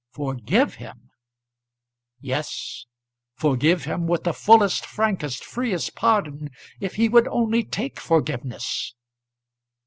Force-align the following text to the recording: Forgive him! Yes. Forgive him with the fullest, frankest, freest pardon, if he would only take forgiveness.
Forgive 0.09 0.73
him! 0.81 1.11
Yes. 2.19 2.87
Forgive 3.35 3.83
him 3.85 4.07
with 4.07 4.23
the 4.23 4.33
fullest, 4.33 4.83
frankest, 4.83 5.45
freest 5.45 5.93
pardon, 5.95 6.49
if 6.79 6.95
he 6.95 7.07
would 7.07 7.27
only 7.27 7.63
take 7.63 7.99
forgiveness. 7.99 8.95